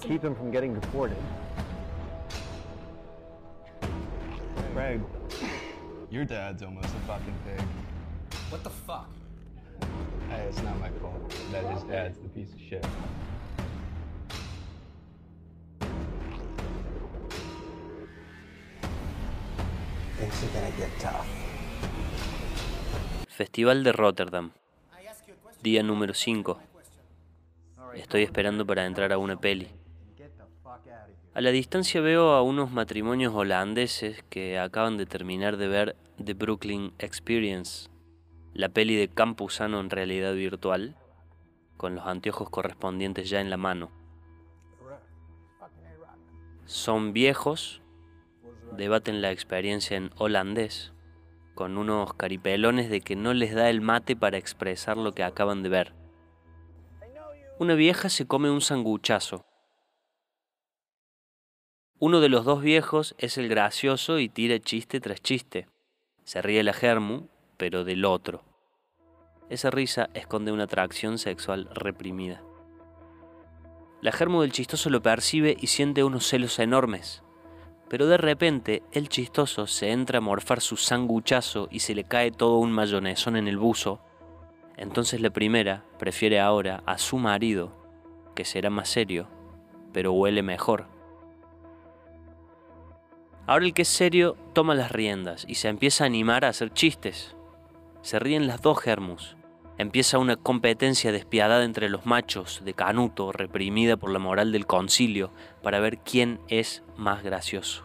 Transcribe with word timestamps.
keep 0.00 0.22
him 0.22 0.34
from 0.34 0.50
getting 0.50 0.74
deported. 0.74 1.16
Greg, 4.72 5.00
your 6.10 6.24
dad's 6.24 6.62
almost 6.62 6.88
a 6.88 7.00
fucking 7.06 7.34
pig. 7.44 7.64
What 8.50 8.64
the 8.64 8.70
fuck? 8.70 9.10
Hey, 10.28 10.46
it's 10.48 10.62
not 10.62 10.78
my 10.80 10.90
fault 11.00 11.34
that 11.50 11.64
his 11.72 11.82
dad's 11.84 12.18
the 12.18 12.28
piece 12.28 12.52
of 12.52 12.60
shit. 12.60 12.86
Things 20.18 20.42
are 20.44 20.54
gonna 20.54 20.76
get 20.78 20.90
tough. 21.00 21.26
Festival 23.28 23.82
de 23.82 23.92
Rotterdam. 23.92 24.52
Día 25.62 25.82
número 25.82 26.14
5. 26.14 26.58
Estoy 27.94 28.22
esperando 28.22 28.64
para 28.66 28.86
entrar 28.86 29.12
a 29.12 29.18
una 29.18 29.36
peli. 29.36 29.68
A 31.34 31.40
la 31.40 31.50
distancia 31.50 32.02
veo 32.02 32.32
a 32.32 32.42
unos 32.42 32.72
matrimonios 32.72 33.32
holandeses 33.34 34.22
que 34.28 34.58
acaban 34.58 34.98
de 34.98 35.06
terminar 35.06 35.56
de 35.56 35.66
ver 35.66 35.96
The 36.22 36.34
Brooklyn 36.34 36.92
Experience, 36.98 37.88
la 38.52 38.68
peli 38.68 38.96
de 38.96 39.08
Campuzano 39.08 39.80
en 39.80 39.88
realidad 39.88 40.34
virtual, 40.34 40.94
con 41.78 41.94
los 41.94 42.06
anteojos 42.06 42.50
correspondientes 42.50 43.30
ya 43.30 43.40
en 43.40 43.48
la 43.48 43.56
mano. 43.56 43.90
Son 46.66 47.14
viejos, 47.14 47.80
debaten 48.76 49.22
la 49.22 49.30
experiencia 49.30 49.96
en 49.96 50.10
holandés, 50.18 50.92
con 51.54 51.78
unos 51.78 52.12
caripelones 52.12 52.90
de 52.90 53.00
que 53.00 53.16
no 53.16 53.32
les 53.32 53.54
da 53.54 53.70
el 53.70 53.80
mate 53.80 54.16
para 54.16 54.36
expresar 54.36 54.98
lo 54.98 55.12
que 55.12 55.24
acaban 55.24 55.62
de 55.62 55.70
ver. 55.70 55.94
Una 57.58 57.72
vieja 57.72 58.10
se 58.10 58.26
come 58.26 58.50
un 58.50 58.60
sanguchazo. 58.60 59.46
Uno 62.04 62.18
de 62.18 62.28
los 62.28 62.44
dos 62.44 62.62
viejos 62.62 63.14
es 63.18 63.38
el 63.38 63.48
gracioso 63.48 64.18
y 64.18 64.28
tira 64.28 64.58
chiste 64.58 64.98
tras 64.98 65.22
chiste. 65.22 65.68
Se 66.24 66.42
ríe 66.42 66.64
la 66.64 66.72
germu, 66.72 67.28
pero 67.56 67.84
del 67.84 68.04
otro. 68.04 68.42
Esa 69.50 69.70
risa 69.70 70.10
esconde 70.12 70.50
una 70.50 70.64
atracción 70.64 71.18
sexual 71.18 71.68
reprimida. 71.72 72.42
La 74.00 74.10
germu 74.10 74.40
del 74.40 74.50
chistoso 74.50 74.90
lo 74.90 75.00
percibe 75.00 75.56
y 75.60 75.68
siente 75.68 76.02
unos 76.02 76.26
celos 76.26 76.58
enormes. 76.58 77.22
Pero 77.88 78.08
de 78.08 78.16
repente 78.16 78.82
el 78.90 79.08
chistoso 79.08 79.68
se 79.68 79.92
entra 79.92 80.18
a 80.18 80.22
morfar 80.22 80.60
su 80.60 80.76
sanguchazo 80.76 81.68
y 81.70 81.78
se 81.78 81.94
le 81.94 82.02
cae 82.02 82.32
todo 82.32 82.58
un 82.58 82.72
mayonesón 82.72 83.36
en 83.36 83.46
el 83.46 83.58
buzo. 83.58 84.00
Entonces 84.76 85.20
la 85.20 85.30
primera 85.30 85.84
prefiere 86.00 86.40
ahora 86.40 86.82
a 86.84 86.98
su 86.98 87.18
marido, 87.18 87.72
que 88.34 88.44
será 88.44 88.70
más 88.70 88.88
serio, 88.88 89.28
pero 89.92 90.12
huele 90.12 90.42
mejor. 90.42 90.91
Ahora 93.46 93.64
el 93.64 93.74
que 93.74 93.82
es 93.82 93.88
serio 93.88 94.36
toma 94.52 94.74
las 94.74 94.92
riendas 94.92 95.44
y 95.48 95.56
se 95.56 95.68
empieza 95.68 96.04
a 96.04 96.06
animar 96.06 96.44
a 96.44 96.48
hacer 96.48 96.72
chistes. 96.72 97.34
Se 98.00 98.18
ríen 98.18 98.46
las 98.46 98.62
dos 98.62 98.80
germus. 98.80 99.36
Empieza 99.78 100.18
una 100.18 100.36
competencia 100.36 101.10
despiadada 101.10 101.64
entre 101.64 101.88
los 101.88 102.06
machos 102.06 102.62
de 102.64 102.74
Canuto, 102.74 103.32
reprimida 103.32 103.96
por 103.96 104.10
la 104.10 104.20
moral 104.20 104.52
del 104.52 104.66
concilio, 104.66 105.32
para 105.62 105.80
ver 105.80 105.98
quién 105.98 106.40
es 106.48 106.84
más 106.96 107.24
gracioso. 107.24 107.84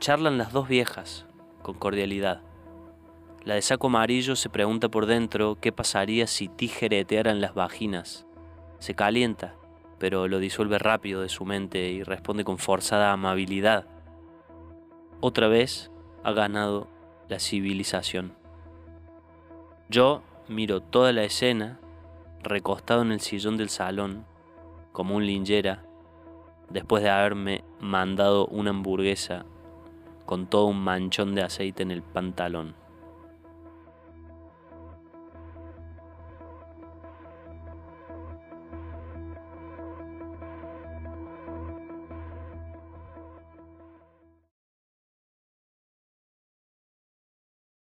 Charlan 0.00 0.38
las 0.38 0.52
dos 0.52 0.68
viejas, 0.68 1.26
con 1.62 1.74
cordialidad. 1.74 2.42
La 3.44 3.54
de 3.54 3.62
saco 3.62 3.86
amarillo 3.88 4.34
se 4.34 4.48
pregunta 4.48 4.88
por 4.88 5.06
dentro 5.06 5.58
qué 5.60 5.70
pasaría 5.70 6.26
si 6.26 6.48
tijeretearan 6.48 7.40
las 7.40 7.54
vaginas. 7.54 8.26
Se 8.78 8.94
calienta, 8.94 9.54
pero 9.98 10.28
lo 10.28 10.38
disuelve 10.38 10.78
rápido 10.78 11.22
de 11.22 11.28
su 11.28 11.44
mente 11.44 11.90
y 11.90 12.02
responde 12.02 12.44
con 12.44 12.58
forzada 12.58 13.12
amabilidad. 13.12 13.86
Otra 15.20 15.48
vez 15.48 15.90
ha 16.22 16.32
ganado 16.32 16.88
la 17.28 17.38
civilización. 17.38 18.34
Yo 19.88 20.22
miro 20.48 20.80
toda 20.80 21.12
la 21.12 21.24
escena, 21.24 21.80
recostado 22.42 23.02
en 23.02 23.12
el 23.12 23.20
sillón 23.20 23.56
del 23.56 23.68
salón, 23.68 24.24
como 24.92 25.16
un 25.16 25.26
linjera, 25.26 25.84
después 26.70 27.02
de 27.02 27.10
haberme 27.10 27.64
mandado 27.80 28.46
una 28.46 28.70
hamburguesa 28.70 29.44
con 30.26 30.46
todo 30.46 30.66
un 30.66 30.80
manchón 30.80 31.34
de 31.34 31.42
aceite 31.42 31.82
en 31.82 31.90
el 31.90 32.02
pantalón. 32.02 32.74